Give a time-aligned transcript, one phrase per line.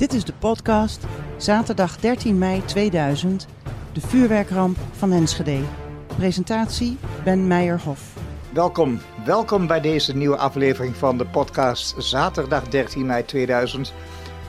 [0.00, 1.04] Dit is de podcast
[1.36, 3.46] Zaterdag 13 mei 2000,
[3.92, 5.60] de vuurwerkramp van Enschede.
[6.16, 8.00] Presentatie Ben Meijerhof.
[8.52, 13.92] Welkom, welkom bij deze nieuwe aflevering van de podcast Zaterdag 13 mei 2000,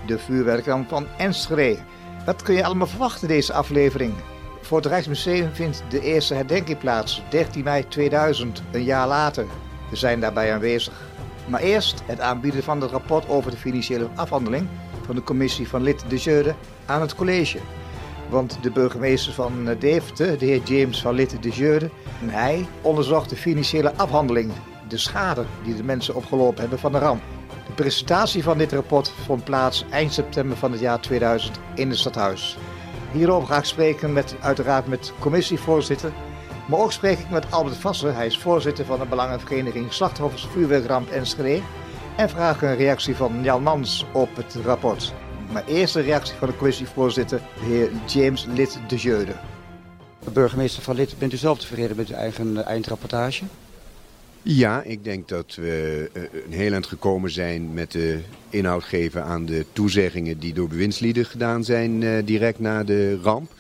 [0.06, 1.80] de vuurwerkramp van Enschede.
[2.26, 4.14] Wat kun je allemaal verwachten deze aflevering?
[4.62, 9.46] Voor het Rijksmuseum vindt de eerste herdenking plaats, 13 mei 2000, een jaar later.
[9.90, 10.94] We zijn daarbij aanwezig.
[11.48, 14.68] Maar eerst het aanbieden van het rapport over de financiële afhandeling
[15.12, 16.56] van de commissie van lid de Jeurde
[16.86, 17.58] aan het college.
[18.30, 21.90] Want de burgemeester van Deventer, de heer James van Lid de Jeurde,
[22.22, 24.52] en hij onderzocht de financiële afhandeling,
[24.88, 27.22] de schade die de mensen opgelopen hebben van de ramp.
[27.68, 31.98] De presentatie van dit rapport vond plaats eind september van het jaar 2000 in het
[31.98, 32.58] stadhuis.
[33.12, 36.12] Hierover ga ik spreken met, uiteraard met commissievoorzitter,
[36.68, 38.16] maar ook spreek ik met Albert Vasser.
[38.16, 41.62] Hij is voorzitter van de Belangenvereniging Slachtoffers Vuurwerkramp Enschede
[42.22, 45.14] en vraag een reactie van Jan Mans op het rapport.
[45.52, 49.32] Maar eerst een reactie van de commissievoorzitter, de heer James Lid de Jeude.
[50.34, 53.44] Burgemeester van Lid, bent u zelf tevreden met uw eigen eh, eindrapportage?
[54.42, 58.20] Ja, ik denk dat we eh, een heel eind gekomen zijn met de
[58.50, 63.52] inhoud geven aan de toezeggingen die door bewindslieden gedaan zijn eh, direct na de ramp.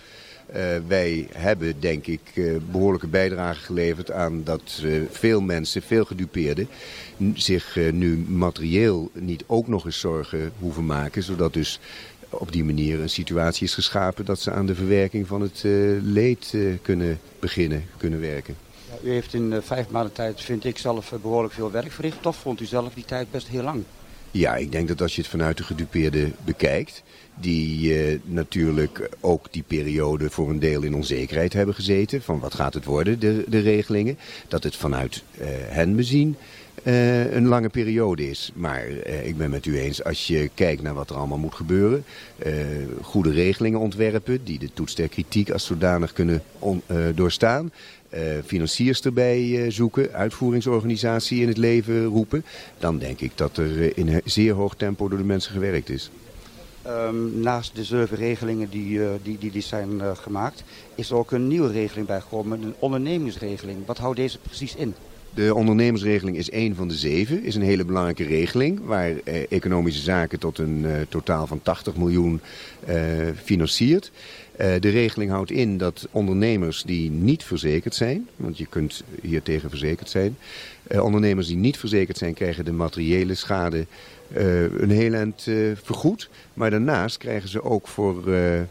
[0.56, 0.58] Uh,
[0.88, 6.68] wij hebben, denk ik, uh, behoorlijke bijdrage geleverd aan dat uh, veel mensen, veel gedupeerden,
[7.34, 11.24] zich nu materieel niet ook nog eens zorgen hoeven maken.
[11.24, 11.80] Zodat dus
[12.30, 15.62] op die manier een situatie is geschapen dat ze aan de verwerking van het
[16.04, 18.56] leed kunnen beginnen, kunnen werken.
[18.90, 22.22] Ja, u heeft in vijf maanden tijd, vind ik zelf, behoorlijk veel werk verricht.
[22.22, 23.84] Toch vond u zelf die tijd best heel lang?
[24.32, 27.04] Ja, ik denk dat als je het vanuit de gedupeerde bekijkt,
[27.42, 32.22] die uh, natuurlijk ook die periode voor een deel in onzekerheid hebben gezeten.
[32.22, 34.18] Van wat gaat het worden, de, de regelingen.
[34.48, 36.36] Dat het vanuit uh, hen bezien
[36.84, 38.52] uh, een lange periode is.
[38.54, 38.88] Maar
[39.24, 42.04] ik ben met u eens, als je kijkt naar wat er allemaal moet gebeuren.
[43.02, 46.44] goede regelingen ontwerpen die de toets der kritiek als zodanig kunnen
[47.16, 47.72] doorstaan.
[48.46, 52.46] Financiers erbij zoeken, uitvoeringsorganisatie in het leven roepen.
[52.80, 56.12] Dan denk ik dat er in zeer hoog tempo door de mensen gewerkt is.
[56.88, 60.64] Um, naast de zeven regelingen die, uh, die, die, die zijn uh, gemaakt,
[60.96, 63.86] is er ook een nieuwe regeling bijgekomen, een ondernemingsregeling.
[63.86, 64.94] Wat houdt deze precies in?
[65.34, 70.02] De ondernemersregeling is één van de zeven, is een hele belangrijke regeling waar eh, economische
[70.02, 72.42] zaken tot een uh, totaal van 80 miljoen
[73.44, 74.12] financiert.
[74.62, 79.42] Uh, de regeling houdt in dat ondernemers die niet verzekerd zijn, want je kunt hier
[79.42, 80.38] tegen verzekerd zijn,
[80.88, 83.86] uh, ondernemers die niet verzekerd zijn krijgen de materiële schade
[84.38, 85.48] uh, een heel eind
[85.84, 86.30] vergoed.
[86.54, 88.24] Maar daarnaast krijgen ze ook voor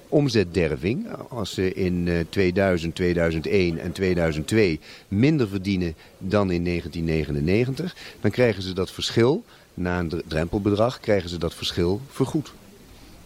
[0.08, 8.62] omzetderving, als ze in 2000, 2001 en 2002 minder verdienen dan in 1999, dan krijgen
[8.62, 12.52] ze dat verschil, na een drempelbedrag, krijgen ze dat verschil vergoed.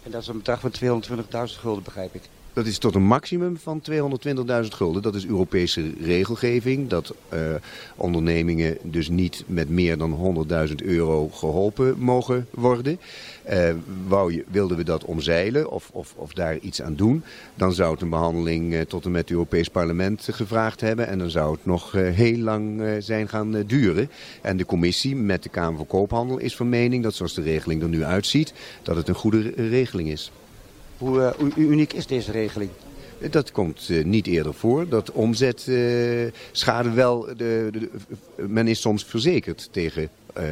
[0.03, 2.21] En dat is een bedrag van 220.000 gulden, begrijp ik.
[2.55, 5.01] Dat is tot een maximum van 220.000 gulden.
[5.01, 6.89] Dat is Europese regelgeving.
[6.89, 7.39] Dat uh,
[7.95, 12.99] ondernemingen dus niet met meer dan 100.000 euro geholpen mogen worden.
[13.49, 13.69] Uh,
[14.07, 17.23] wou je, wilden we dat omzeilen of, of, of daar iets aan doen...
[17.55, 21.07] dan zou het een behandeling uh, tot en met het Europees Parlement gevraagd hebben...
[21.07, 24.09] en dan zou het nog heel lang zijn gaan duren.
[24.41, 27.03] En de commissie met de Kamer van Koophandel is van mening...
[27.03, 30.31] dat zoals de regeling er nu uitziet, dat het een goede regeling is.
[30.97, 32.69] Hoe uh, uniek is deze regeling?
[33.29, 34.89] Dat komt uh, niet eerder voor.
[34.89, 37.89] Dat omzetschade uh, wel, de,
[38.35, 40.09] men is soms verzekerd tegen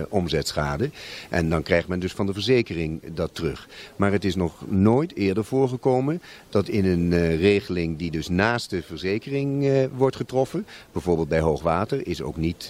[0.10, 0.90] omzetschade.
[1.30, 3.68] En dan krijgt men dus van de verzekering dat terug.
[3.96, 8.82] Maar het is nog nooit eerder voorgekomen dat in een regeling die dus naast de
[8.82, 12.70] verzekering wordt getroffen, bijvoorbeeld bij hoogwater, is ook niet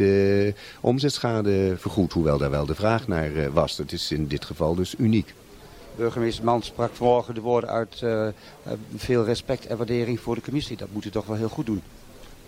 [0.81, 2.13] omzetschade vergoed.
[2.13, 3.77] Hoewel daar wel de vraag naar was.
[3.77, 5.33] Het is in dit geval dus uniek.
[5.95, 8.27] Burgemeester Mans sprak vanmorgen de woorden uit uh,
[8.95, 10.77] veel respect en waardering voor de commissie.
[10.77, 11.81] Dat moet u toch wel heel goed doen.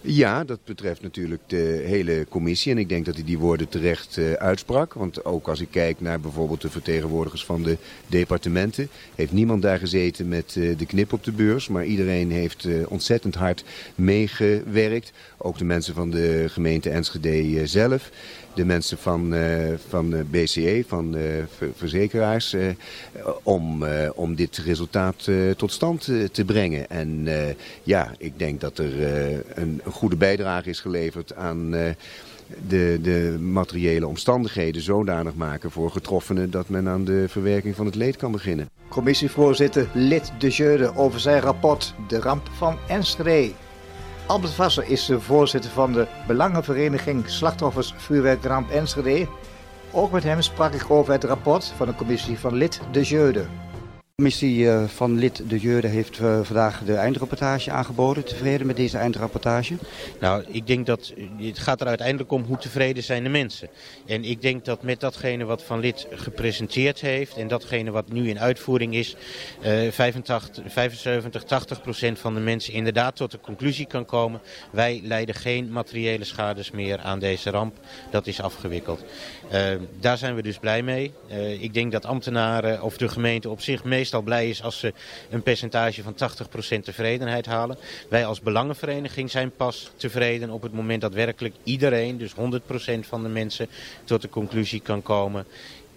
[0.01, 2.71] Ja, dat betreft natuurlijk de hele commissie.
[2.71, 4.93] En ik denk dat hij die woorden terecht uh, uitsprak.
[4.93, 8.89] Want ook als ik kijk naar bijvoorbeeld de vertegenwoordigers van de departementen...
[9.15, 11.67] heeft niemand daar gezeten met de knip op de beurs.
[11.67, 13.63] Maar iedereen heeft ontzettend hard
[13.95, 15.11] meegewerkt.
[15.37, 18.11] Ook de mensen van de gemeente Enschede zelf
[18.55, 21.23] de mensen van, uh, van BCE, van uh,
[21.75, 22.67] verzekeraars, uh,
[23.43, 23.85] om,
[24.15, 26.89] om dit resultaat tot stand te brengen.
[26.89, 27.27] En
[27.83, 29.03] ja, ik denk dat er
[29.57, 31.69] een, een, goede bijdrage is geleverd aan
[32.67, 37.95] de, de materiële omstandigheden zodanig maken voor getroffenen dat men aan de verwerking van het
[37.95, 38.69] leed kan beginnen.
[38.89, 43.64] Commissievoorzitter Lid de Jeurde over zijn rapport De Ramp van Enschede.
[44.27, 49.27] Albert Vasser is de voorzitter van de Belangenvereniging Slachtoffers Vuurwerkramp Enschede.
[49.91, 53.45] Ook met hem sprak ik over het rapport van de commissie van Lid de Jeude.
[54.15, 58.25] De commissie eh, van lid De Jeurde heeft eh, vandaag de eindrapportage aangeboden.
[58.25, 59.75] Tevreden met deze eindrapportage?
[60.19, 63.69] Nou, ik denk dat het gaat er uiteindelijk om hoe tevreden zijn de mensen.
[64.05, 68.29] En ik denk dat met datgene wat Van Lid gepresenteerd heeft en datgene wat nu
[68.29, 69.15] in uitvoering is,
[69.89, 74.41] 85, 75, 80 procent van de mensen inderdaad tot de conclusie kan komen.
[74.71, 77.77] Wij leiden geen materiële schades meer aan deze ramp.
[78.11, 79.03] Dat is afgewikkeld.
[79.99, 81.13] Daar zijn we dus blij mee.
[81.59, 84.93] Ik denk dat ambtenaren of de gemeente op zich meestal blij is als ze
[85.29, 86.15] een percentage van
[86.77, 87.77] 80% tevredenheid halen.
[88.09, 92.35] Wij als belangenvereniging zijn pas tevreden op het moment dat werkelijk iedereen, dus 100%
[92.99, 93.67] van de mensen,
[94.03, 95.45] tot de conclusie kan komen.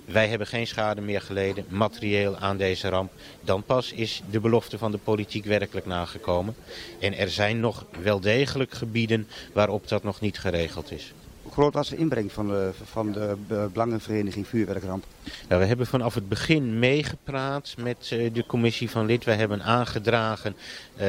[0.05, 3.12] Wij hebben geen schade meer geleden, materieel, aan deze ramp.
[3.40, 6.54] Dan pas is de belofte van de politiek werkelijk nagekomen.
[7.00, 11.12] En er zijn nog wel degelijk gebieden waarop dat nog niet geregeld is.
[11.43, 13.37] Hoe groot was de inbreng van de, van de
[13.72, 15.04] Belangenvereniging Vuurwerkramp?
[15.48, 19.25] Nou, we hebben vanaf het begin meegepraat met uh, de commissie van lid.
[19.25, 20.56] Wij hebben aangedragen
[21.00, 21.06] uh,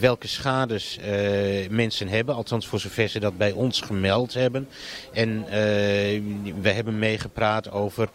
[0.00, 2.34] welke schades uh, mensen hebben.
[2.34, 4.68] Althans voor zover ze dat bij ons gemeld hebben.
[5.12, 5.44] En
[6.60, 8.08] we hebben meegepraat over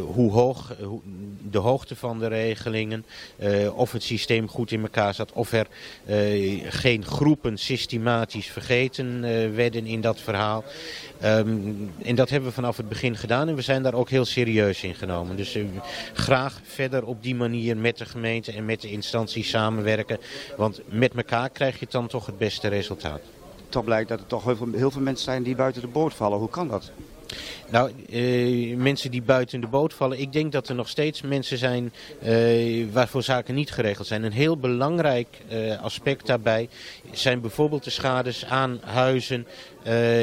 [0.00, 0.76] hoe hoog
[1.50, 3.04] de hoogte van de regelingen.
[3.74, 5.32] of het systeem goed in elkaar zat.
[5.32, 5.66] Of er
[6.68, 9.20] geen groepen systematisch vergeten
[9.54, 10.64] werden in dat verhaal.
[11.24, 14.24] Um, en dat hebben we vanaf het begin gedaan en we zijn daar ook heel
[14.24, 14.77] serieus
[15.36, 15.66] Dus uh,
[16.12, 20.18] graag verder op die manier met de gemeente en met de instanties samenwerken.
[20.56, 23.20] Want met elkaar krijg je dan toch het beste resultaat.
[23.68, 26.14] Toch blijkt dat er toch heel veel, heel veel mensen zijn die buiten de boot
[26.14, 26.38] vallen.
[26.38, 26.90] Hoe kan dat?
[27.70, 30.20] Nou, uh, mensen die buiten de boot vallen.
[30.20, 31.92] Ik denk dat er nog steeds mensen zijn
[32.22, 34.22] uh, waarvoor zaken niet geregeld zijn.
[34.22, 36.68] Een heel belangrijk uh, aspect daarbij
[37.12, 39.46] zijn bijvoorbeeld de schades aan huizen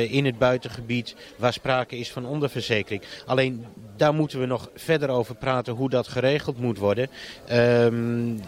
[0.09, 3.01] in het buitengebied waar sprake is van onderverzekering.
[3.25, 3.65] Alleen
[3.97, 7.09] daar moeten we nog verder over praten hoe dat geregeld moet worden.
[7.51, 8.39] Um,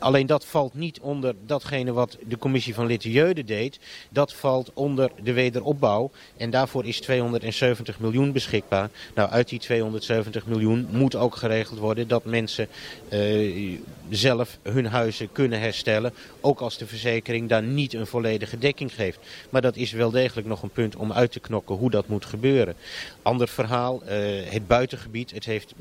[0.00, 3.78] alleen dat valt niet onder datgene wat de commissie van Littejeude deed.
[4.10, 6.10] Dat valt onder de wederopbouw.
[6.36, 8.90] En daarvoor is 270 miljoen beschikbaar.
[9.14, 12.68] Nou, uit die 270 miljoen moet ook geregeld worden dat mensen
[13.12, 13.78] uh,
[14.10, 16.12] zelf hun huizen kunnen herstellen.
[16.40, 19.18] Ook als de verzekering daar niet een volledige dekking geeft.
[19.50, 22.24] Maar dat is wel degelijk nog een punt om uit te knokken hoe dat moet
[22.24, 22.74] gebeuren.
[23.22, 24.10] Ander verhaal, uh,
[24.44, 25.30] het buitengebied.
[25.30, 25.74] Het heeft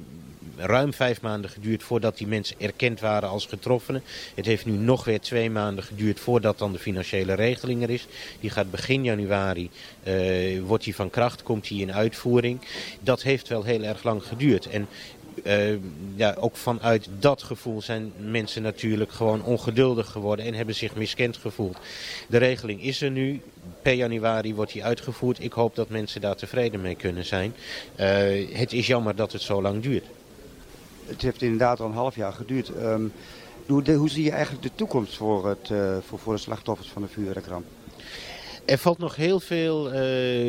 [0.57, 4.03] ruim vijf maanden geduurd voordat die mensen erkend waren als getroffenen.
[4.35, 8.07] Het heeft nu nog weer twee maanden geduurd voordat dan de financiële regeling er is.
[8.39, 9.69] Die gaat begin januari,
[10.03, 12.59] uh, wordt die van kracht, komt die in uitvoering.
[12.99, 14.69] Dat heeft wel heel erg lang geduurd.
[14.69, 14.87] En
[15.43, 15.77] uh,
[16.15, 21.37] ja, ook vanuit dat gevoel zijn mensen natuurlijk gewoon ongeduldig geworden en hebben zich miskend
[21.37, 21.77] gevoeld.
[22.27, 23.41] De regeling is er nu.
[23.81, 25.43] Per januari wordt die uitgevoerd.
[25.43, 27.55] Ik hoop dat mensen daar tevreden mee kunnen zijn.
[27.99, 30.05] Uh, het is jammer dat het zo lang duurt
[31.05, 32.69] het heeft inderdaad al een half jaar geduurd.
[32.69, 33.11] Um,
[33.67, 37.01] hoe, hoe, zie je eigenlijk de toekomst voor, het, uh, voor, voor de slachtoffers van
[37.01, 37.65] de vuurwerkramp?
[38.65, 39.93] Er valt nog heel veel uh,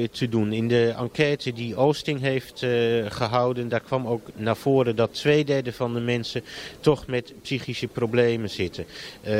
[0.08, 0.52] te doen.
[0.52, 5.44] In de enquête die Oosting heeft uh, gehouden, daar kwam ook naar voren dat twee
[5.44, 6.42] derde van de mensen
[6.80, 8.84] toch met psychische problemen zitten.
[8.84, 9.30] Uh,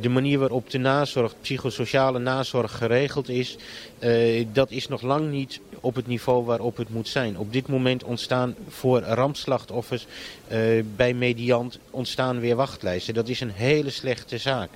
[0.00, 3.56] de manier waarop de nazorg, psychosociale nazorg geregeld is,
[4.52, 7.38] dat is nog lang niet op het niveau waarop het moet zijn.
[7.38, 10.06] Op dit moment ontstaan voor rampslachtoffers
[10.96, 13.14] bij Mediant ontstaan weer wachtlijsten.
[13.14, 14.70] Dat is een hele slechte zaak.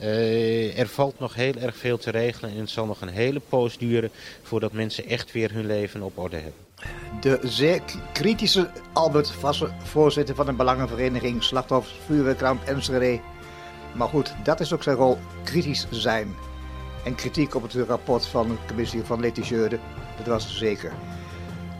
[0.00, 3.40] Uh, er valt nog heel erg veel te regelen en het zal nog een hele
[3.48, 4.10] poos duren
[4.42, 6.64] voordat mensen echt weer hun leven op orde hebben.
[7.20, 13.20] De zeer kritische Albert Vassen, voorzitter van de Belangenvereniging Slachtoffers Vuurwerkramp Enschede.
[13.94, 16.34] Maar goed, dat is ook zijn rol, kritisch zijn.
[17.04, 19.78] En kritiek op het rapport van de commissie van Letigeurde,
[20.16, 20.92] dat was zeker.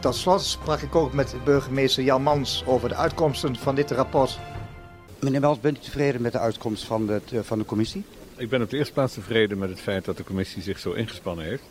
[0.01, 4.39] Tot slot sprak ik ook met burgemeester Jan Mans over de uitkomsten van dit rapport.
[5.19, 8.05] Meneer Mels, bent u tevreden met de uitkomst van de, van de commissie?
[8.37, 10.93] Ik ben op de eerste plaats tevreden met het feit dat de commissie zich zo
[10.93, 11.63] ingespannen heeft.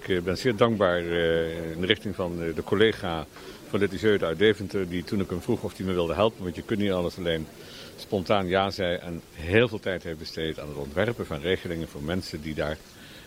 [0.00, 3.26] Ik eh, ben zeer dankbaar uh, in de richting van de collega
[3.68, 4.88] van Letizeut uit Deventer...
[4.88, 7.18] die toen ik hem vroeg of hij me wilde helpen, want je kunt niet alles
[7.18, 7.46] alleen
[7.96, 8.96] spontaan ja zei...
[8.96, 12.76] en heel veel tijd heeft besteed aan het ontwerpen van regelingen voor mensen die daar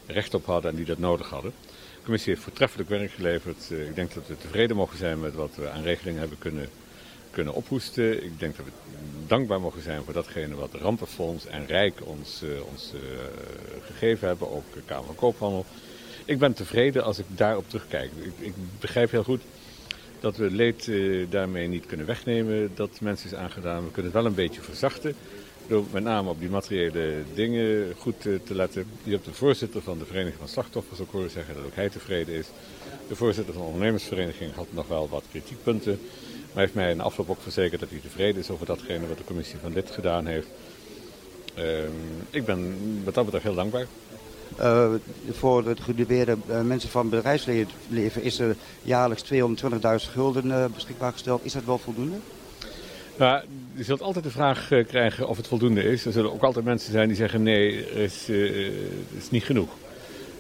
[0.06, 1.54] recht op hadden en die dat nodig hadden.
[1.96, 3.70] De commissie heeft voortreffelijk werk geleverd.
[3.70, 6.70] Ik denk dat we tevreden mogen zijn met wat we aan regelingen hebben kunnen
[7.40, 8.24] kunnen ophoesten.
[8.24, 8.72] Ik denk dat we
[9.28, 13.00] dankbaar mogen zijn voor datgene wat Rampenfonds en Rijk ons, uh, ons uh,
[13.86, 15.66] gegeven hebben, ook Kamer van Koophandel.
[16.26, 18.12] Ik ben tevreden als ik daarop terugkijk.
[18.22, 19.42] Ik, ik begrijp heel goed
[20.20, 23.84] dat we leed uh, daarmee niet kunnen wegnemen dat mensen is aangedaan.
[23.84, 25.16] We kunnen het wel een beetje verzachten
[25.68, 28.86] door met name op die materiële dingen goed te letten.
[29.04, 31.90] Je hebt de voorzitter van de Vereniging van Slachtoffers ook horen zeggen dat ook hij
[31.90, 32.48] tevreden is.
[33.08, 36.00] De voorzitter van de ondernemersvereniging had nog wel wat kritiekpunten.
[36.54, 39.18] Hij heeft mij in de afloop ook verzekerd dat hij tevreden is over datgene wat
[39.18, 40.48] de commissie van lid gedaan heeft.
[41.54, 41.92] Ehm,
[42.30, 43.86] ik ben wat dat betreft heel dankbaar.
[44.60, 44.94] Uh,
[45.32, 51.46] voor het gedupeerde uh, mensen van bedrijfsleven is er jaarlijks 220.000 gulden uh, beschikbaar gesteld.
[51.46, 52.16] Is dat wel voldoende?
[53.18, 56.06] Nou, je zult altijd de vraag krijgen of het voldoende is.
[56.06, 58.30] Er zullen ook altijd mensen zijn die zeggen nee, het is,
[59.18, 59.70] is niet genoeg.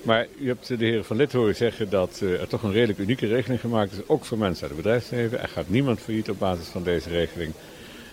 [0.02, 3.28] Maar u hebt de heer Van Lid horen zeggen dat er toch een redelijk unieke
[3.28, 4.08] regeling gemaakt is.
[4.08, 5.42] Ook voor mensen uit het bedrijfsleven.
[5.42, 7.54] Er gaat niemand failliet op basis van deze regeling.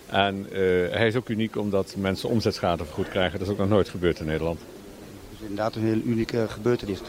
[0.09, 0.45] En
[0.91, 3.39] hij is ook uniek omdat mensen omzetschade vergoed krijgen.
[3.39, 4.59] Dat is ook nog nooit gebeurd in Nederland
[5.39, 6.99] is inderdaad een heel unieke gebeurtenis.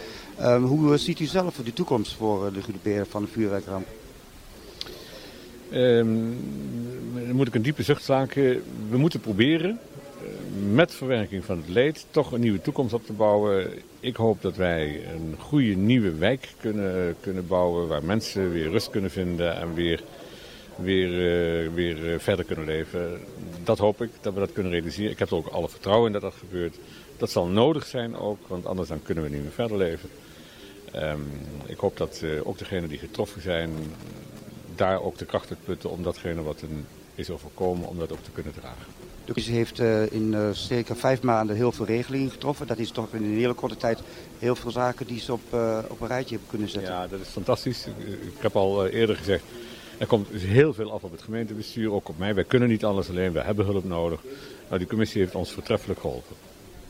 [0.41, 3.87] Um, hoe eh, ziet u zelf de toekomst voor eh, de gedupeerden van de vuurwerkramp?
[5.73, 6.37] Um,
[7.27, 8.63] dan moet ik een diepe zucht slaken.
[8.91, 10.08] We moeten proberen eh,
[10.73, 13.71] met verwerking van het leed toch een nieuwe toekomst op te bouwen.
[14.01, 18.91] Ik hoop dat wij een goede nieuwe wijk kunnen, kunnen bouwen waar mensen weer rust
[18.91, 20.03] kunnen vinden en weer,
[20.77, 23.21] weer, uh, weer verder kunnen leven.
[23.65, 25.11] Dat hoop ik, dat we dat kunnen realiseren.
[25.11, 26.77] Ik heb er ook alle vertrouwen in dat dat gebeurt.
[27.17, 30.09] Dat zal nodig zijn ook, want anders dan kunnen we niet meer verder leven.
[30.97, 31.27] Um,
[31.67, 33.71] ik hoop dat uh, ook degenen die getroffen zijn,
[34.75, 38.23] daar ook de kracht uit putten om datgene wat hen is overkomen, om dat ook
[38.23, 38.98] te kunnen dragen.
[39.29, 42.67] De commissie heeft uh, in uh, circa vijf maanden heel veel regelingen getroffen.
[42.67, 43.99] Dat is toch in een hele korte tijd
[44.39, 46.93] heel veel zaken die ze op, uh, op een rijtje hebben kunnen zetten.
[46.93, 47.87] Ja, dat is fantastisch.
[48.07, 49.43] Ik heb al eerder gezegd,
[49.99, 52.35] er komt dus heel veel af op het gemeentebestuur, ook op mij.
[52.35, 54.21] Wij kunnen niet alles alleen, we hebben hulp nodig.
[54.67, 56.37] Nou, die commissie heeft ons voortreffelijk geholpen.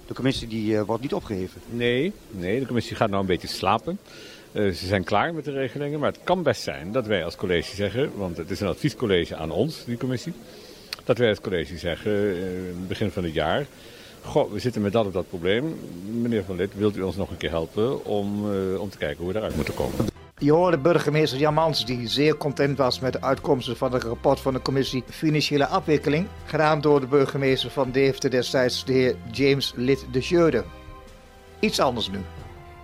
[0.07, 1.61] De commissie die, uh, wordt niet opgeheven?
[1.71, 3.99] Nee, nee, de commissie gaat nou een beetje slapen.
[4.53, 7.37] Uh, ze zijn klaar met de regelingen, maar het kan best zijn dat wij als
[7.37, 10.33] college zeggen, want het is een adviescollege aan ons, die commissie,
[11.09, 12.43] dat wij als college zeggen, uh,
[12.89, 13.67] begin van het jaar,
[14.23, 15.79] goh, we zitten met dat of dat probleem.
[16.11, 18.45] Meneer Van Lid, wilt u ons nog een keer helpen om,
[18.77, 20.07] om te kijken hoe we eruit moeten komen?
[20.39, 24.41] Je hoorde burgemeester Jan Mans die zeer content was met de uitkomsten van het rapport
[24.41, 29.73] van de commissie Financiële Afwikkeling, gedaan door de burgemeester van Deventer destijds, de heer James
[29.77, 30.65] Lid de Jeude.
[31.61, 32.19] Iets anders nu.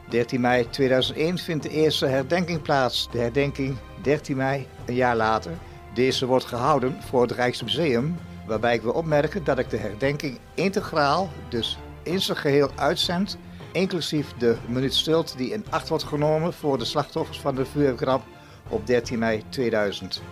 [0.09, 3.09] 13 mei 2001 vindt de eerste herdenking plaats.
[3.11, 5.53] De herdenking 13 mei, een jaar later.
[5.95, 11.29] Deze wordt gehouden voor het Rijksmuseum, waarbij ik wil opmerken dat ik de herdenking integraal,
[11.49, 13.39] dus in zijn geheel uitzend
[13.75, 18.23] inclusief de minuut stilte die in acht wordt genomen voor de slachtoffers van de vuurwerkramp
[18.69, 20.23] op 13 mei 2000.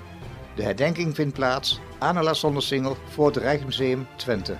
[0.55, 4.57] De herdenking vindt plaats aan de Zondersingel voor het Rijksmuseum Twente.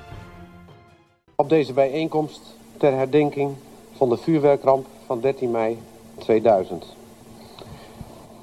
[1.37, 2.41] Op deze bijeenkomst
[2.77, 3.55] ter herdenking
[3.97, 5.79] van de vuurwerkramp van 13 mei
[6.19, 6.87] 2000.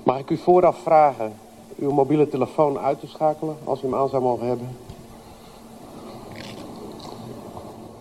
[0.03, 1.33] Mag ik u vooraf vragen
[1.79, 4.77] uw mobiele telefoon uit te schakelen als u hem aan zou mogen hebben?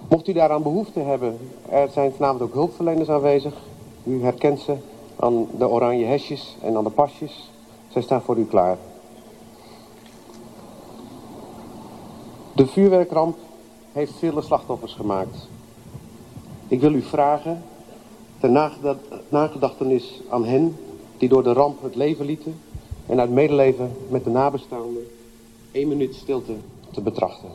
[0.09, 3.55] Mocht u daaraan behoefte hebben, er zijn vanavond ook hulpverleners aanwezig.
[4.05, 4.77] U herkent ze
[5.17, 7.51] aan de oranje hesjes en aan de pasjes.
[7.89, 8.79] Zij staan voor u klaar.
[12.55, 13.37] De vuurwerkramp
[13.93, 15.49] heeft vele slachtoffers gemaakt.
[16.69, 17.63] Ik wil u vragen,
[18.41, 18.51] ter
[19.29, 20.77] nagedachtenis aan hen
[21.17, 22.61] die door de ramp het leven lieten
[23.09, 25.07] en uit medeleven met de nabestaanden,
[25.71, 26.55] één minuut stilte
[26.93, 27.49] te betrachten.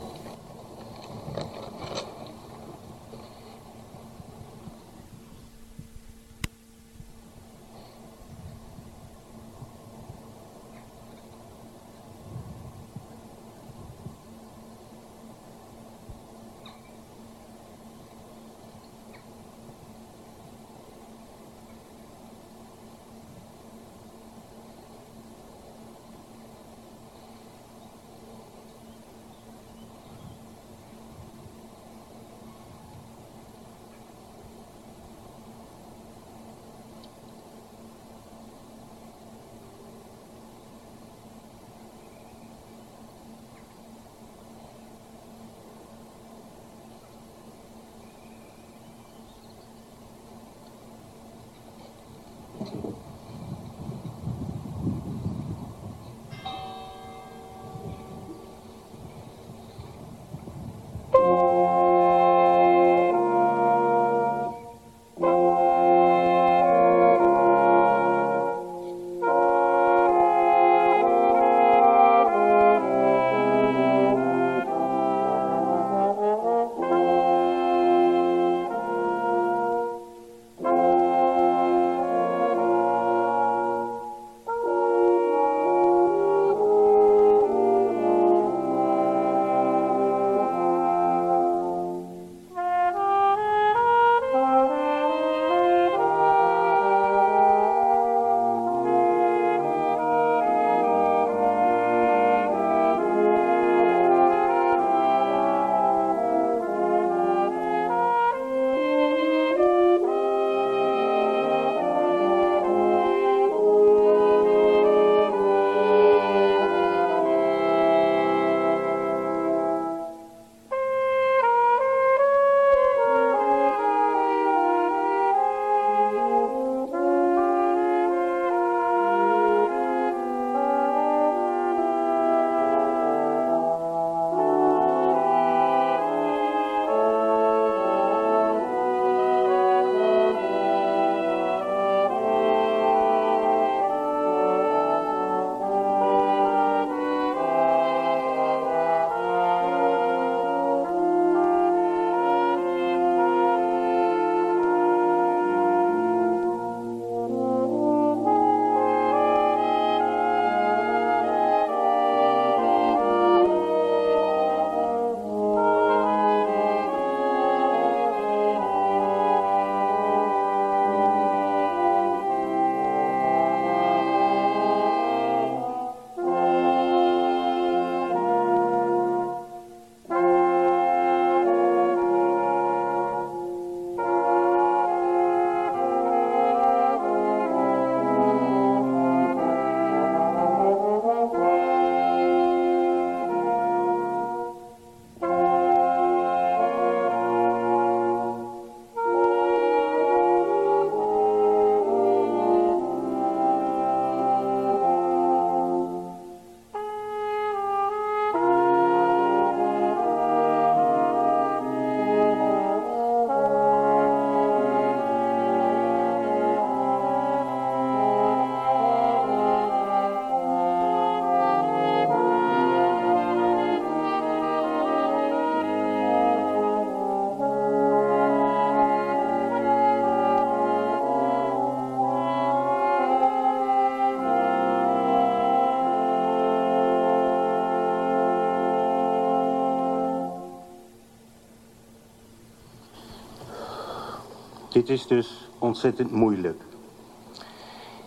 [244.74, 246.62] Dit is dus ontzettend moeilijk.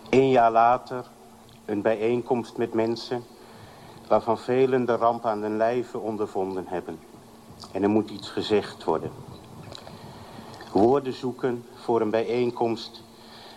[0.10, 1.06] Een jaar later,
[1.66, 3.24] een bijeenkomst met mensen...
[4.08, 7.00] waarvan velen de ramp aan den lijve ondervonden hebben.
[7.72, 9.12] En er moet iets gezegd worden.
[10.72, 13.04] Woorden zoeken voor een bijeenkomst...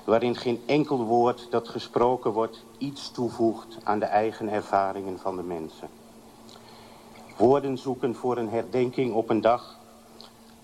[0.04, 2.64] waarin geen enkel woord dat gesproken wordt...
[2.78, 5.88] iets toevoegt aan de eigen ervaringen van de mensen.
[7.36, 9.79] Woorden zoeken voor een herdenking op een dag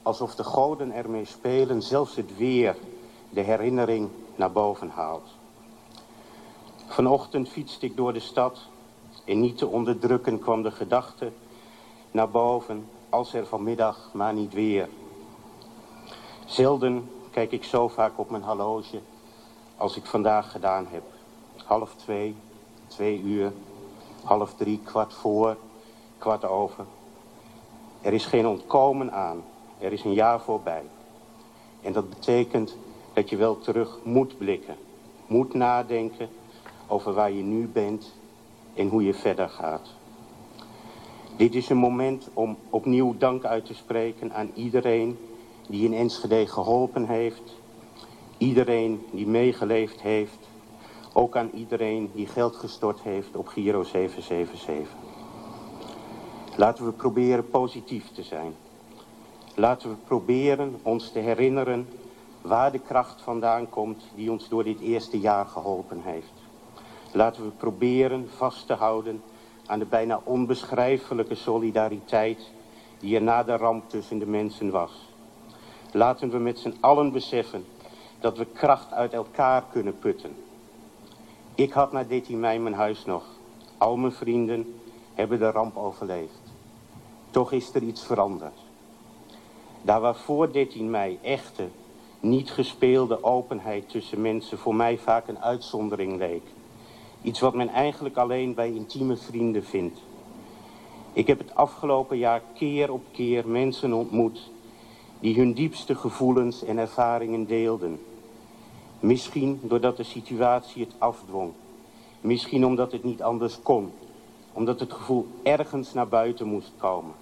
[0.07, 2.77] alsof de goden ermee spelen, zelfs het weer
[3.31, 5.29] de herinnering naar boven haalt.
[6.87, 8.59] Vanochtend fietste ik door de stad
[9.25, 11.33] en niet te onderdrukken kwam de gedachte
[12.11, 14.89] naar boven als er vanmiddag maar niet weer.
[16.45, 19.01] Zelden kijk ik zo vaak op mijn horloge
[19.77, 21.05] als ik vandaag gedaan heb.
[21.65, 22.37] Half twee,
[22.87, 23.53] twee uur,
[24.25, 25.57] half drie, kwart voor,
[26.19, 26.85] kwart over.
[28.01, 29.43] Er is geen ontkomen aan
[29.79, 30.83] er is een jaar voorbij.
[31.83, 32.77] En dat betekent
[33.13, 34.77] dat je wel terug moet blikken.
[35.27, 36.29] Moet nadenken
[36.87, 38.15] over waar je nu bent
[38.75, 39.95] en hoe je verder gaat.
[41.37, 45.19] Dit is een moment om opnieuw dank uit te spreken aan iedereen
[45.69, 47.57] die in Enschede geholpen heeft.
[48.39, 50.49] Iedereen die meegeleefd heeft.
[51.13, 54.89] Ook aan iedereen die geld gestort heeft op Giro 777.
[56.57, 58.55] Laten we proberen positief te zijn.
[59.59, 61.89] Laten we proberen ons te herinneren
[62.41, 66.33] waar de kracht vandaan komt die ons door dit eerste jaar geholpen heeft.
[67.13, 69.23] Laten we proberen vast te houden
[69.67, 72.51] aan de bijna onbeschrijfelijke solidariteit
[72.99, 75.09] die er na de ramp tussen de mensen was.
[75.93, 77.65] Laten we met z'n allen beseffen
[78.21, 80.37] dat we kracht uit elkaar kunnen putten.
[81.55, 83.25] Ik had na 13 mei mijn huis nog.
[83.79, 84.81] Al mijn vrienden
[85.15, 86.41] hebben de ramp overleefd.
[87.31, 88.66] Toch is er iets veranderd.
[89.87, 91.69] Daar waar voor 13 mei echte,
[92.21, 96.43] niet gespeelde openheid tussen mensen voor mij vaak een uitzondering leek.
[97.23, 100.01] Iets wat men eigenlijk alleen bij intieme vrienden vindt.
[101.13, 104.51] Ik heb het afgelopen jaar keer op keer mensen ontmoet
[105.21, 108.01] die hun diepste gevoelens en ervaringen deelden.
[109.01, 111.53] Misschien doordat de situatie het afdwong.
[112.21, 113.93] Misschien omdat het niet anders kon.
[114.53, 117.15] Omdat het gevoel ergens naar buiten moest komen.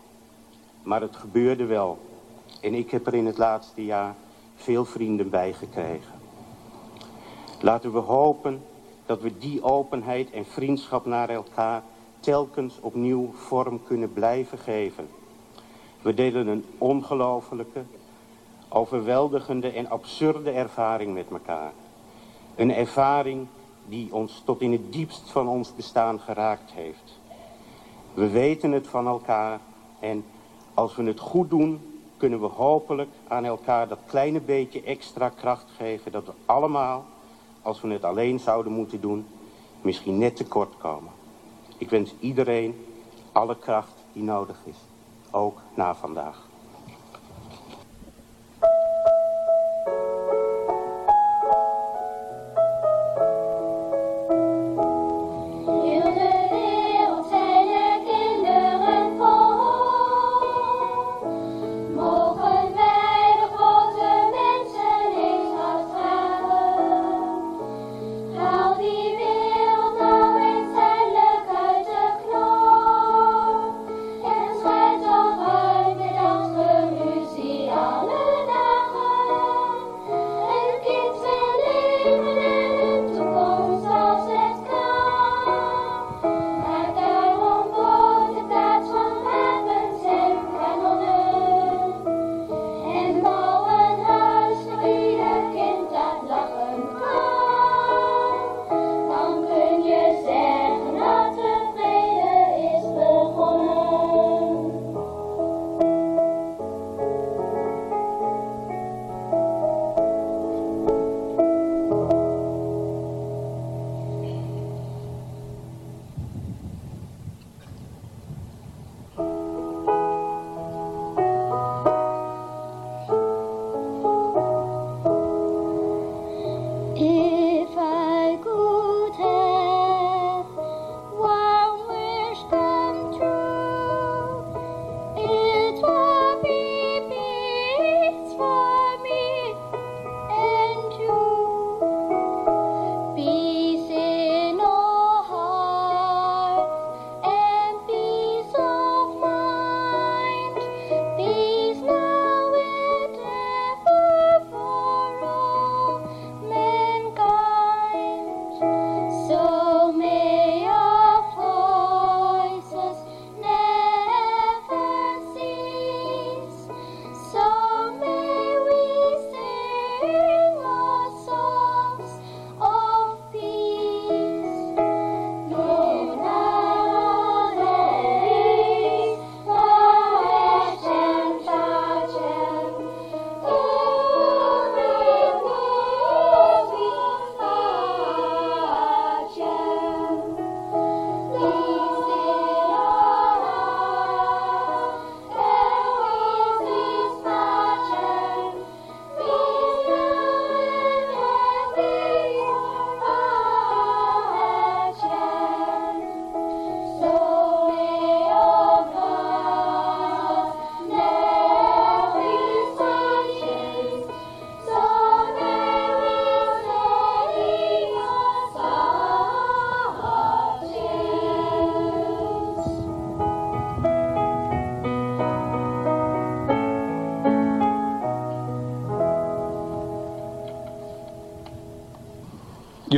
[0.83, 1.99] Maar het gebeurde wel.
[2.61, 4.15] En ik heb er in het laatste jaar
[4.55, 6.21] veel vrienden bij gekregen.
[7.61, 8.63] Laten we hopen
[9.07, 11.83] dat we die openheid en vriendschap naar elkaar
[12.21, 15.09] telkens opnieuw vorm kunnen blijven geven.
[16.03, 17.83] We delen een ongelofelijke,
[18.69, 21.73] overweldigende en absurde ervaring met elkaar.
[22.57, 23.47] Een ervaring
[23.87, 27.19] die ons tot in het diepst van ons bestaan geraakt heeft.
[28.15, 29.61] We weten het van elkaar
[30.01, 30.25] en
[30.75, 31.94] als we het goed doen,
[32.25, 36.13] kunnen we hopelijk aan elkaar dat kleine beetje extra kracht geven...
[36.13, 37.05] dat we allemaal,
[37.63, 39.27] als we het alleen zouden moeten doen,
[39.81, 41.13] misschien net tekort komen.
[41.79, 42.87] Ik wens iedereen
[43.33, 44.77] alle kracht die nodig is,
[45.31, 46.54] ook na vandaag.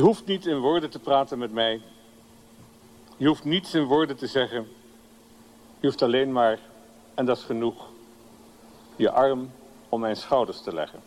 [0.07, 1.81] Hoeft niet in woorden te praten met mij.
[3.17, 4.69] Je hoeft niets in woorden te zeggen.
[5.81, 6.59] Je hoeft alleen maar,
[7.15, 7.89] en dat is genoeg,
[8.97, 9.51] je arm
[9.89, 11.01] om mijn schouders te leggen.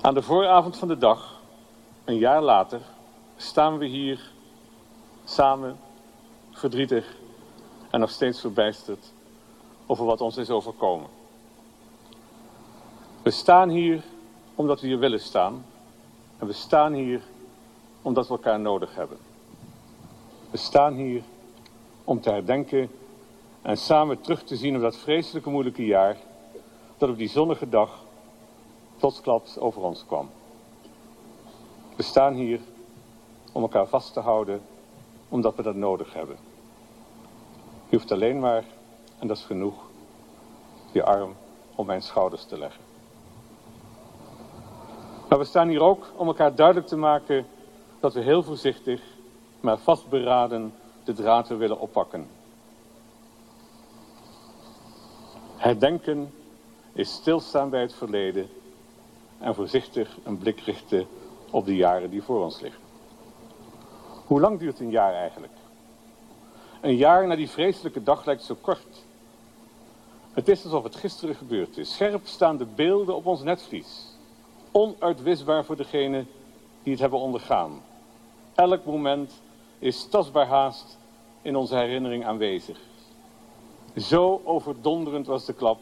[0.00, 1.40] Aan de vooravond van de dag,
[2.04, 2.80] een jaar later,
[3.36, 4.30] staan we hier
[5.24, 5.78] samen,
[6.52, 7.16] verdrietig
[7.90, 9.12] en nog steeds verbijsterd
[9.86, 11.08] over wat ons is overkomen.
[13.22, 14.02] We staan hier
[14.54, 15.64] omdat we hier willen staan.
[16.38, 17.22] En we staan hier
[18.02, 19.18] omdat we elkaar nodig hebben.
[20.50, 21.22] We staan hier
[22.04, 22.90] om te herdenken
[23.62, 26.16] en samen terug te zien op dat vreselijke moeilijke jaar
[26.98, 28.04] dat op die zonnige dag
[28.98, 30.30] plotsklaps over ons kwam.
[31.96, 32.60] We staan hier
[33.52, 34.62] om elkaar vast te houden
[35.28, 36.36] omdat we dat nodig hebben.
[37.88, 38.64] Je hoeft alleen maar,
[39.18, 39.74] en dat is genoeg,
[40.92, 41.34] je arm
[41.74, 42.85] om mijn schouders te leggen.
[45.28, 47.46] Maar we staan hier ook om elkaar duidelijk te maken
[48.00, 49.02] dat we heel voorzichtig,
[49.60, 52.28] maar vastberaden de draad willen oppakken.
[55.56, 56.32] Herdenken
[56.92, 58.48] is stilstaan bij het verleden
[59.38, 61.06] en voorzichtig een blik richten
[61.50, 62.82] op de jaren die voor ons liggen.
[64.26, 65.52] Hoe lang duurt een jaar eigenlijk?
[66.80, 69.04] Een jaar na die vreselijke dag lijkt zo kort.
[70.32, 71.94] Het is alsof het gisteren gebeurd is.
[71.94, 74.15] Scherp staan de beelden op ons netvlies.
[74.76, 76.28] Onuitwisbaar voor degenen
[76.82, 77.82] die het hebben ondergaan.
[78.54, 79.40] Elk moment
[79.78, 80.98] is tastbaar haast
[81.42, 82.78] in onze herinnering aanwezig.
[83.96, 85.78] Zo overdonderend was de klap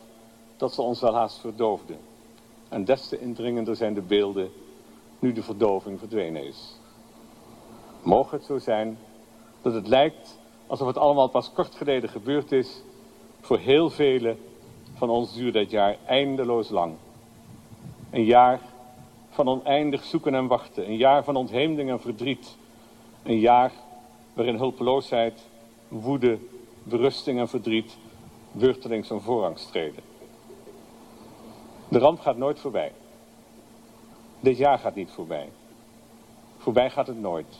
[0.57, 1.95] dat ze ons wel haast verdoofde.
[2.69, 4.53] En des te indringender zijn de beelden
[5.19, 6.79] nu de verdoving verdwenen is.
[8.03, 8.99] Mogen het zo zijn
[9.63, 12.83] dat het lijkt alsof het allemaal pas kort geleden gebeurd is.
[13.41, 14.39] Voor heel velen
[14.95, 16.95] van ons duurde dat jaar eindeloos lang.
[18.11, 18.61] Een jaar
[19.35, 20.89] van oneindig zoeken en wachten.
[20.89, 22.57] Een jaar van ontheemding en verdriet.
[23.23, 23.73] Een jaar
[24.33, 25.47] waarin hulpeloosheid,
[25.89, 26.39] woede,
[26.83, 27.97] berusting en verdriet
[28.53, 30.03] beurtelings een voorrang streden.
[31.89, 32.93] De ramp gaat nooit voorbij.
[34.41, 35.49] Dit jaar gaat niet voorbij.
[36.59, 37.59] Voorbij gaat het nooit.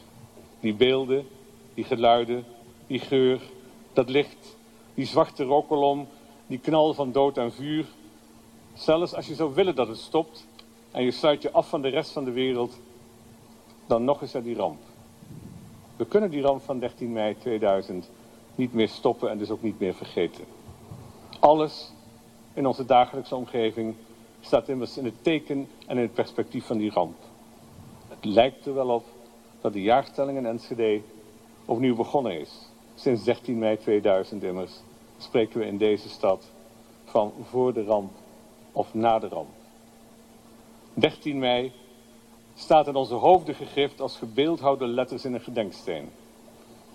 [0.61, 1.27] Die beelden,
[1.75, 2.45] die geluiden,
[2.87, 3.41] die geur,
[3.93, 4.57] dat licht,
[4.95, 6.09] die zwarte rookkolom,
[6.47, 7.87] die knal van dood en vuur.
[8.75, 10.47] Zelfs als je zou willen dat het stopt
[10.95, 12.79] en je sluit je af van de rest van de wereld,
[13.87, 14.81] dan nog is er die ramp.
[15.97, 18.11] We kunnen die ramp van 13 mei 2000
[18.55, 20.45] niet meer stoppen en dus ook niet meer vergeten.
[21.41, 21.93] Alles
[22.53, 23.95] in onze dagelijkse omgeving
[24.41, 27.17] staat immers in het teken en in het perspectief van die ramp.
[28.09, 29.05] Het lijkt er wel op
[29.61, 31.01] dat de jaartelling in Enschede
[31.65, 32.69] opnieuw begonnen is.
[32.95, 34.73] Sinds 13 mei 2000 immers
[35.19, 36.51] spreken we in deze stad
[37.05, 38.13] van voor de ramp
[38.73, 39.63] of na de ramp.
[40.95, 41.73] 13 mei
[42.55, 46.11] staat in onze hoofden gegrift als gebeeldhouwde letters in een gedenksteen.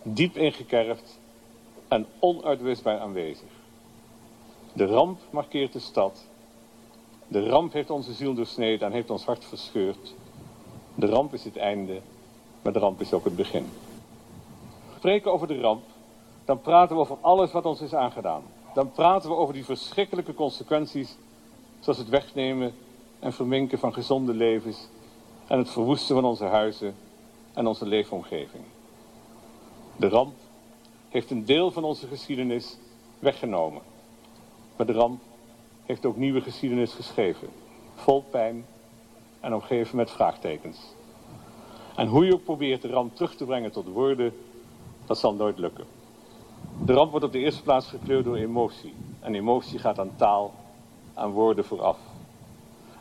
[0.04, 1.20] Diep ingekerfd
[1.88, 3.50] en onuitwisbaar aanwezig.
[4.74, 6.28] De ramp markeert de stad.
[7.28, 10.14] De ramp heeft onze ziel doorsneden en heeft ons hart verscheurd.
[10.96, 12.02] De ramp is het einde,
[12.62, 13.70] maar de ramp is ook het begin.
[14.96, 15.84] Spreken over de ramp,
[16.46, 18.44] dan praten we over alles wat ons is aangedaan.
[18.74, 21.18] Dan praten we over die verschrikkelijke consequenties,
[21.80, 22.74] zoals het wegnemen
[23.20, 24.88] en verminken van gezonde levens
[25.48, 26.96] en het verwoesten van onze huizen
[27.54, 28.64] en onze leefomgeving.
[29.96, 30.34] De ramp
[31.10, 32.78] heeft een deel van onze geschiedenis
[33.20, 33.82] weggenomen.
[34.76, 35.22] Maar de ramp
[35.86, 37.48] heeft ook nieuwe geschiedenis geschreven.
[37.96, 38.66] Vol pijn
[39.40, 40.78] en omgeven met vraagtekens.
[41.96, 44.34] En hoe je ook probeert de ramp terug te brengen tot woorden,
[45.06, 45.86] dat zal nooit lukken.
[46.86, 48.94] De ramp wordt op de eerste plaats gekleurd door emotie.
[49.20, 50.54] En emotie gaat aan taal,
[51.14, 51.98] aan woorden vooraf.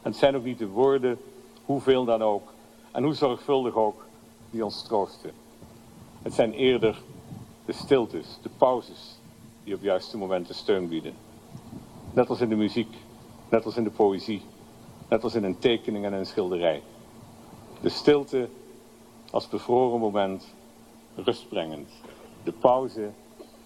[0.09, 1.19] Het zijn ook niet de woorden,
[1.65, 2.53] hoeveel dan ook,
[2.93, 4.05] en hoe zorgvuldig ook,
[4.51, 5.31] die ons troosten.
[6.23, 7.03] Het zijn eerder
[7.65, 9.19] de stiltes, de pauzes,
[9.65, 11.15] die op juiste momenten steun bieden.
[12.13, 12.95] Net als in de muziek,
[13.49, 14.43] net als in de poëzie,
[15.09, 16.83] net als in een tekening en een schilderij.
[17.81, 18.49] De stilte
[19.31, 20.45] als bevroren moment,
[21.15, 21.91] rustbrengend.
[22.43, 23.11] De pauze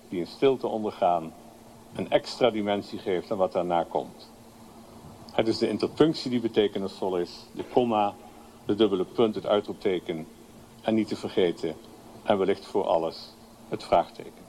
[0.08, 1.32] die in stilte ondergaan
[1.94, 4.31] een extra dimensie geeft aan wat daarna komt.
[5.32, 8.14] Het is de interpunctie die betekenisvol is, de komma,
[8.66, 10.26] de dubbele punt, het uitroepteken
[10.82, 11.76] en niet te vergeten
[12.22, 13.34] en wellicht voor alles
[13.68, 14.42] het vraagteken.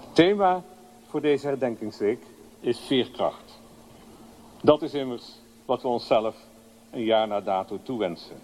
[0.00, 0.64] Het thema
[1.06, 2.22] voor deze herdenkingsweek
[2.60, 3.60] is veerkracht.
[4.62, 6.36] Dat is immers wat we onszelf
[6.90, 8.40] een jaar na dato toewensen.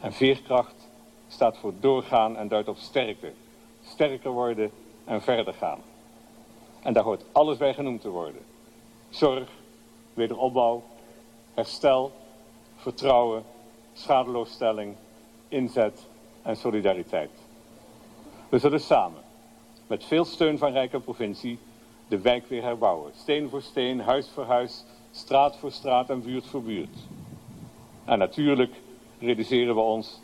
[0.00, 0.88] En veerkracht
[1.28, 3.32] staat voor doorgaan en duidt op sterkte.
[3.84, 4.70] Sterker worden
[5.04, 5.80] en verder gaan.
[6.82, 8.42] En daar hoort alles bij genoemd te worden.
[9.08, 9.48] Zorg,
[10.14, 10.82] wederopbouw,
[11.54, 12.12] herstel,
[12.76, 13.44] vertrouwen,
[13.92, 14.94] schadeloosstelling,
[15.48, 16.06] inzet
[16.42, 17.30] en solidariteit.
[18.48, 19.22] We zullen samen,
[19.86, 21.58] met veel steun van Rijk en provincie,
[22.08, 23.12] de wijk weer herbouwen.
[23.14, 26.96] Steen voor steen, huis voor huis, straat voor straat en buurt voor buurt.
[28.04, 28.80] En natuurlijk
[29.18, 30.20] realiseren we ons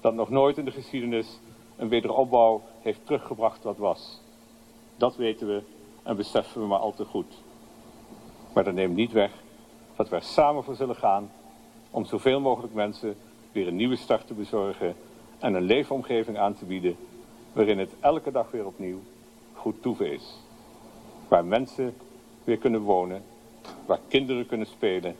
[0.00, 1.38] dat nog nooit in de geschiedenis
[1.76, 4.20] een wederopbouw heeft teruggebracht wat was.
[4.96, 5.62] Dat weten we
[6.02, 7.34] en beseffen we maar al te goed.
[8.58, 9.30] Maar dat neemt niet weg
[9.96, 11.30] dat we er samen voor zullen gaan
[11.90, 13.16] om zoveel mogelijk mensen
[13.52, 14.94] weer een nieuwe start te bezorgen
[15.38, 16.96] en een leefomgeving aan te bieden
[17.52, 19.00] waarin het elke dag weer opnieuw
[19.54, 20.38] goed toeven is.
[21.28, 21.94] Waar mensen
[22.44, 23.22] weer kunnen wonen,
[23.86, 25.16] waar kinderen kunnen spelen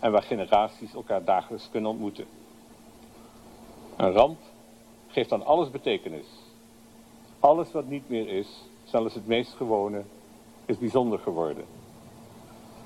[0.00, 2.26] en waar generaties elkaar dagelijks kunnen ontmoeten.
[3.96, 4.38] Een ramp
[5.08, 6.26] geeft aan alles betekenis.
[7.40, 10.02] Alles wat niet meer is, zelfs het meest gewone,
[10.66, 11.79] is bijzonder geworden.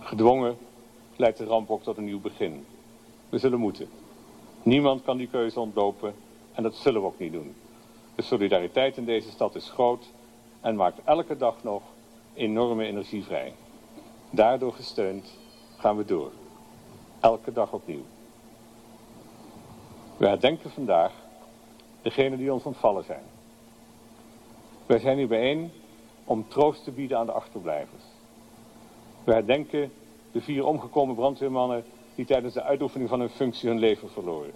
[0.04, 0.56] Gedwongen
[1.16, 2.66] leidt de ramp ook tot een nieuw begin.
[3.28, 3.88] We zullen moeten.
[4.62, 6.14] Niemand kan die keuze ontlopen
[6.52, 7.54] en dat zullen we ook niet doen.
[8.14, 10.06] De solidariteit in deze stad is groot
[10.60, 11.82] en maakt elke dag nog
[12.34, 13.54] enorme energie vrij.
[14.30, 15.38] Daardoor gesteund
[15.76, 16.30] gaan we door.
[17.20, 18.04] Elke dag opnieuw.
[20.16, 21.12] We herdenken vandaag
[22.02, 23.24] degenen die ons ontvallen zijn.
[24.86, 25.72] Wij zijn hier bijeen
[26.24, 28.13] om troost te bieden aan de achterblijvers.
[29.24, 29.92] We herdenken
[30.32, 31.84] de vier omgekomen brandweermannen
[32.14, 34.52] die tijdens de uitoefening van hun functie hun leven verloren.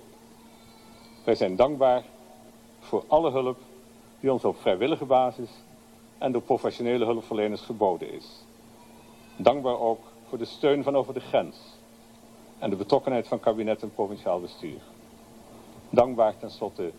[1.25, 2.03] Wij zijn dankbaar
[2.79, 3.59] voor alle hulp
[4.21, 5.51] die ons op vrijwillige basis
[6.19, 8.45] en door professionele hulpverleners geboden is.
[9.37, 11.57] Dankbaar ook voor de steun van over de grens
[12.59, 14.81] en de betrokkenheid van kabinet en provinciaal bestuur.
[15.91, 16.93] Dankbaar tenslotte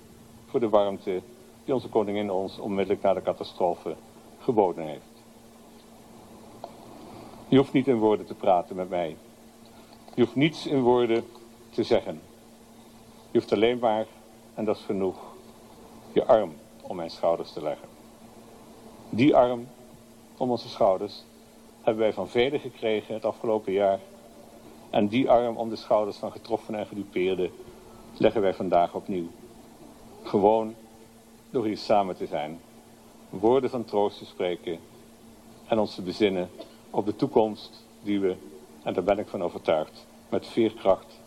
[0.45, 1.21] voor de warmte
[1.65, 3.95] die onze koningin ons onmiddellijk na de catastrofe
[4.39, 5.09] geboden heeft.
[7.50, 9.18] Je hoeft niet in woorden te praten met mij.
[10.14, 11.26] Je hoeft niets in woorden
[11.70, 12.22] te zeggen.
[13.32, 14.06] Je hoeft alleen maar,
[14.54, 15.18] en dat is genoeg,
[16.12, 17.88] je arm om mijn schouders te leggen.
[19.10, 19.68] Die arm
[20.38, 21.24] om onze schouders
[21.82, 24.00] hebben wij van velen gekregen het afgelopen jaar.
[24.90, 27.52] En die arm om de schouders van getroffenen en gedupeerden
[28.18, 29.28] leggen wij vandaag opnieuw.
[30.24, 30.76] Gewoon
[31.50, 32.60] door hier samen te zijn,
[33.30, 34.80] woorden van troost te spreken
[35.68, 36.50] en ons te bezinnen
[36.89, 38.36] op de toekomst die we,
[38.84, 41.19] en daar ben ik van overtuigd, met veerkracht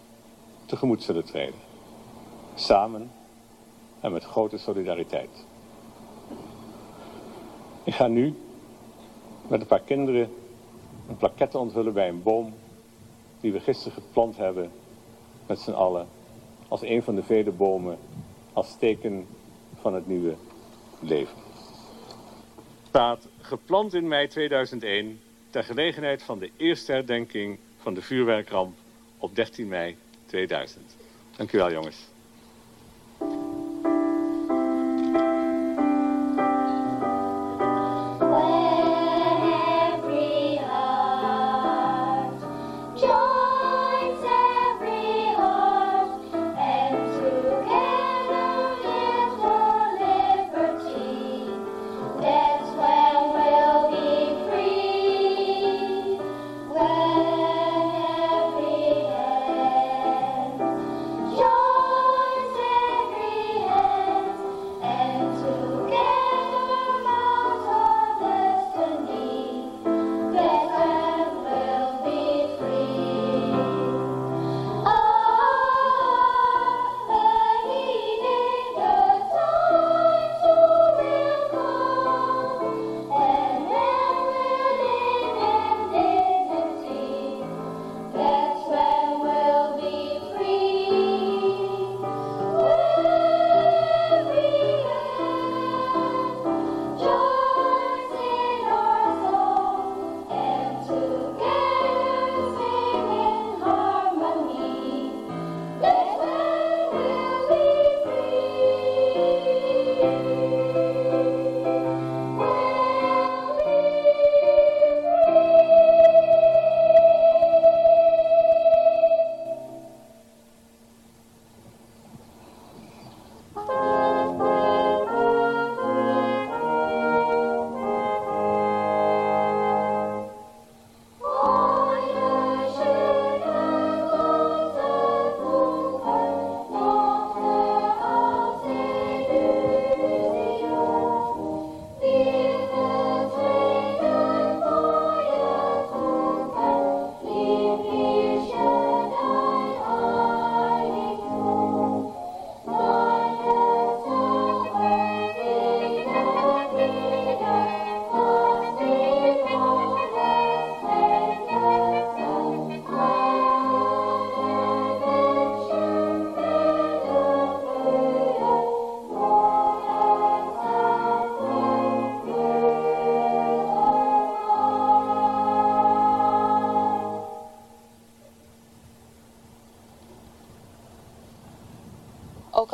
[0.66, 1.60] tegemoet zullen treden.
[2.54, 3.10] Samen
[4.00, 5.46] en met grote solidariteit.
[7.84, 8.34] Ik ga nu
[9.48, 10.30] met een paar kinderen
[11.08, 12.54] een plaquette onthullen bij een boom
[13.40, 14.70] die we gisteren geplant hebben
[15.46, 16.08] met z'n allen
[16.68, 17.98] als een van de vele bomen
[18.52, 19.26] als teken
[19.80, 20.34] van het nieuwe
[21.00, 21.36] leven.
[22.88, 25.20] Staat geplant in mei 2001
[25.52, 28.76] ter gelegenheid van de eerste herdenking van de vuurwerkramp
[29.18, 30.96] op 13 mei 2000.
[31.36, 32.11] Dank u wel jongens.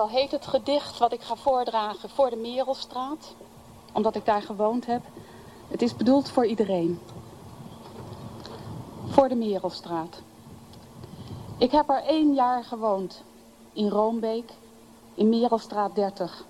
[0.08, 3.34] Heet het gedicht wat ik ga voordragen voor de Merelstraat,
[3.92, 5.02] omdat ik daar gewoond heb.
[5.68, 7.00] Het is bedoeld voor iedereen.
[9.06, 10.22] Voor de Merelstraat.
[11.58, 13.22] Ik heb er één jaar gewoond,
[13.72, 14.52] in Roombeek,
[15.14, 16.44] in Merelstraat 30.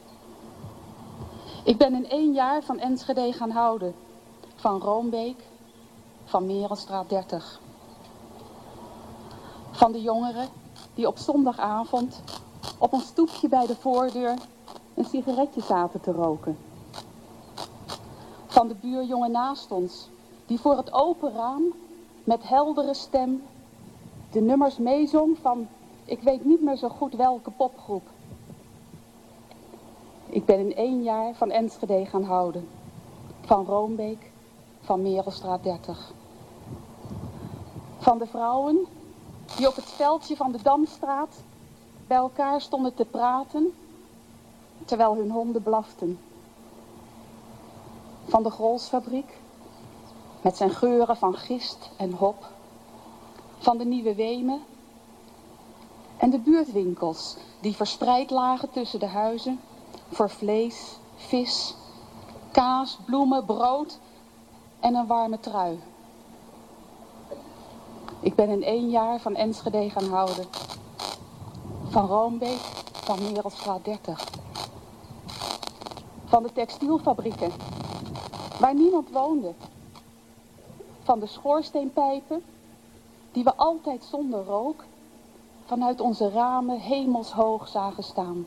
[1.64, 3.94] Ik ben in één jaar van Enschede gaan houden,
[4.54, 5.44] van Roombeek,
[6.24, 7.61] van Merelstraat 30.
[9.70, 10.48] Van de jongeren
[10.94, 12.22] die op zondagavond
[12.78, 14.34] op een stoepje bij de voordeur
[14.94, 16.58] een sigaretje zaten te roken.
[18.46, 20.08] Van de buurjongen naast ons,
[20.46, 21.62] die voor het open raam
[22.24, 23.42] met heldere stem
[24.30, 25.68] de nummers meezong van
[26.04, 28.02] ik weet niet meer zo goed welke popgroep.
[30.26, 32.68] Ik ben in één jaar van Enschede gaan houden.
[33.40, 34.30] Van Roombeek,
[34.80, 36.12] van Merelstraat 30.
[37.98, 38.86] Van de vrouwen
[39.56, 41.42] die op het veldje van de Damstraat
[42.09, 43.72] bij elkaar stonden te praten
[44.84, 46.18] terwijl hun honden blaften.
[48.26, 49.36] Van de Grolsfabriek
[50.42, 52.46] met zijn geuren van gist en hop.
[53.59, 54.61] Van de Nieuwe Wemen
[56.16, 59.61] en de buurtwinkels die verspreid lagen tussen de huizen
[60.09, 61.74] voor vlees, vis,
[62.52, 63.98] kaas, bloemen, brood
[64.80, 65.80] en een warme trui.
[68.20, 70.46] Ik ben in één jaar van Enschede gaan houden.
[71.91, 72.61] Van Roombeek
[72.93, 74.28] van Merelstraat 30.
[76.24, 77.51] Van de textielfabrieken,
[78.61, 79.53] waar niemand woonde.
[81.03, 82.43] Van de schoorsteenpijpen,
[83.32, 84.84] die we altijd zonder rook
[85.64, 88.47] vanuit onze ramen hemelshoog zagen staan.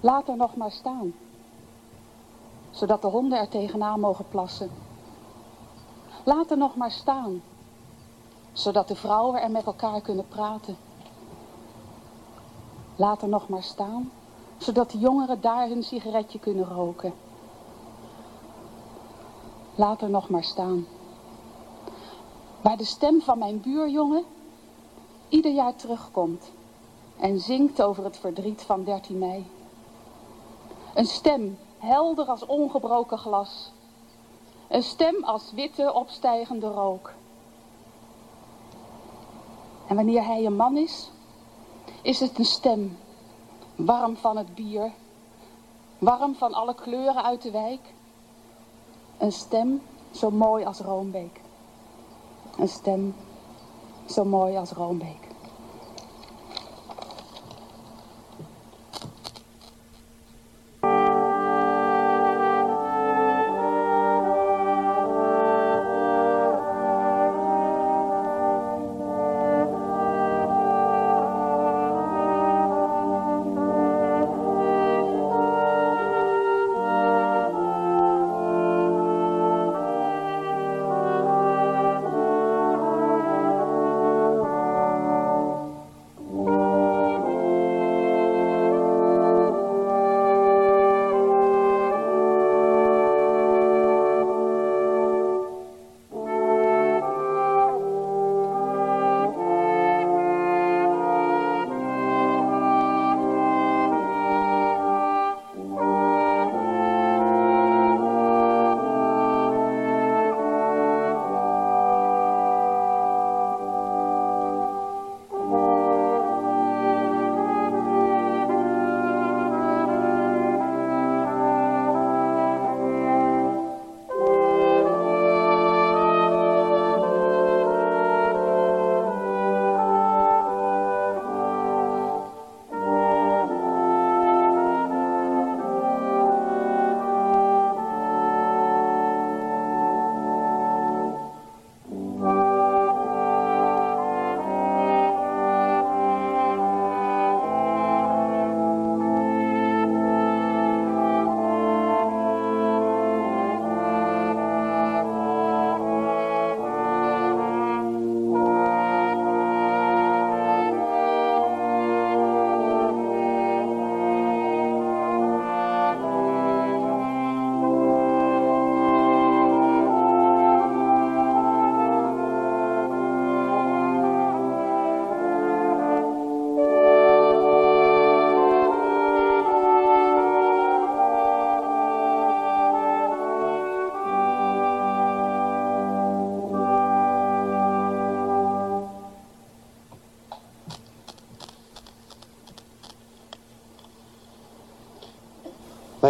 [0.00, 1.14] Laat er nog maar staan,
[2.70, 4.70] zodat de honden er tegenaan mogen plassen.
[6.24, 7.42] Laat er nog maar staan,
[8.52, 10.76] zodat de vrouwen er met elkaar kunnen praten.
[12.96, 14.12] Laat er nog maar staan,
[14.56, 17.14] zodat de jongeren daar hun sigaretje kunnen roken.
[19.74, 20.86] Laat er nog maar staan.
[22.60, 24.24] Waar de stem van mijn buurjongen
[25.28, 26.52] ieder jaar terugkomt
[27.18, 29.46] en zingt over het verdriet van 13 mei.
[30.94, 33.72] Een stem, helder als ongebroken glas.
[34.68, 37.12] Een stem als witte opstijgende rook.
[39.86, 41.10] En wanneer hij een man is,
[42.02, 42.98] is het een stem,
[43.76, 44.92] warm van het bier,
[45.98, 47.94] warm van alle kleuren uit de wijk.
[49.18, 51.40] Een stem zo mooi als Roombeek.
[52.58, 53.14] Een stem
[54.06, 55.31] zo mooi als Roombeek.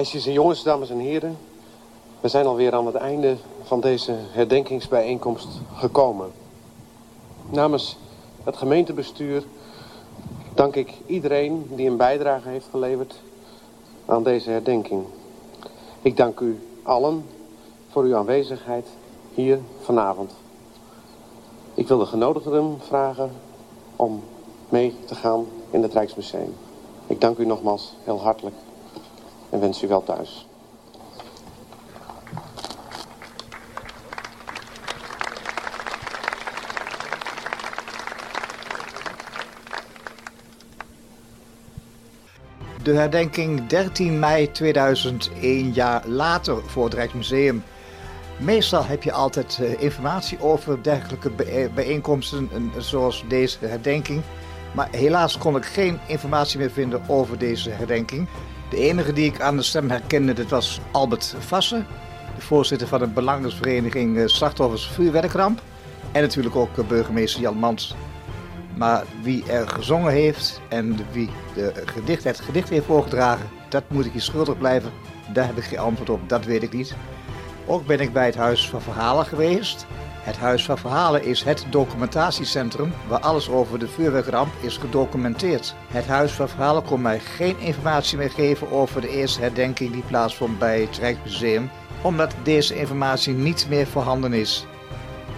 [0.02, 1.38] Meisjes en jongens, dames en heren.
[2.20, 6.30] We zijn alweer aan het einde van deze herdenkingsbijeenkomst gekomen.
[7.50, 7.96] Namens
[8.44, 9.44] het gemeentebestuur
[10.54, 13.20] dank ik iedereen die een bijdrage heeft geleverd
[14.06, 15.04] aan deze herdenking.
[16.00, 17.24] Ik dank u allen
[17.88, 18.86] voor uw aanwezigheid
[19.34, 20.32] hier vanavond.
[21.74, 23.30] Ik wil de genodigden vragen
[23.96, 24.22] om
[24.68, 26.54] mee te gaan in het Rijksmuseum.
[27.06, 28.54] Ik dank u nogmaals heel hartelijk
[29.52, 30.46] en wens u wel thuis.
[42.82, 47.62] De herdenking 13 mei 2001, jaar later voor het Rijksmuseum.
[48.36, 51.30] Meestal heb je altijd uh, informatie over dergelijke
[51.74, 54.22] bijeenkomsten zoals deze herdenking.
[54.74, 58.28] Maar helaas kon ik geen informatie meer vinden over deze herdenking.
[58.72, 61.86] De enige die ik aan de stem herkende, dat was Albert Vassen,
[62.36, 65.62] de voorzitter van de belangersvereniging uh, Slachtoffers Vuurwerkramp.
[66.12, 67.94] En natuurlijk ook uh, burgemeester Jan Mans.
[68.76, 74.06] Maar wie er gezongen heeft en wie de gedicht, het gedicht heeft voorgedragen, dat moet
[74.06, 74.90] ik je schuldig blijven.
[75.32, 76.94] Daar heb ik geen antwoord op, dat weet ik niet.
[77.66, 79.86] Ook ben ik bij het Huis van Verhalen geweest.
[80.22, 85.74] Het Huis van Verhalen is het documentatiecentrum waar alles over de vuurwerkramp is gedocumenteerd.
[85.88, 90.02] Het Huis van Verhalen kon mij geen informatie meer geven over de eerste herdenking die
[90.02, 91.70] plaatsvond bij het Rijksmuseum,
[92.02, 94.66] omdat deze informatie niet meer voorhanden is.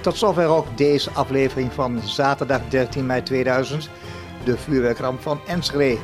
[0.01, 3.89] Tot zover ook deze aflevering van zaterdag 13 mei 2000,
[4.45, 6.01] de vuurwerkramp van Enschede.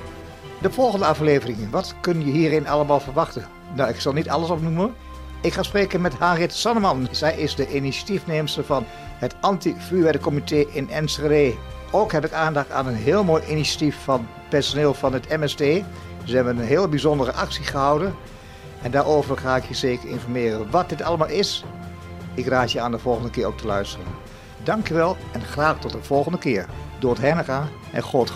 [0.61, 3.47] De volgende aflevering, wat kun je hierin allemaal verwachten?
[3.75, 4.95] Nou, ik zal niet alles opnoemen.
[5.41, 7.09] Ik ga spreken met Harriet Sanneman.
[7.11, 8.85] Zij is de initiatiefneemster van
[9.19, 11.55] het anti-vuurwerkcomité in Enschede.
[11.91, 15.59] Ook heb ik aandacht aan een heel mooi initiatief van personeel van het MST.
[16.25, 18.15] Ze hebben een heel bijzondere actie gehouden.
[18.83, 21.65] En daarover ga ik je zeker informeren wat dit allemaal is
[22.35, 24.07] ik raad je aan de volgende keer ook te luisteren.
[24.63, 26.67] Dankjewel en graag tot de volgende keer.
[26.99, 28.33] Door het Hennega en God.